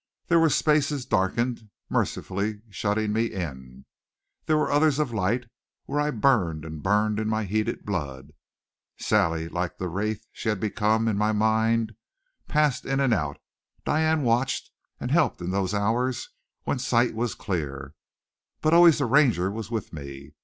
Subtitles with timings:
[0.29, 3.85] There were spaces darkened, mercifully shutting me in;
[4.47, 5.45] there were others of light,
[5.85, 8.31] where I burned and burned in my heated blood.
[8.97, 11.93] Sally, like the wraith she had become in my mind,
[12.47, 13.37] passed in and out;
[13.85, 16.31] Diane watched and helped in those hours
[16.63, 17.93] when sight was clear.
[18.59, 20.33] But always the Ranger was with me.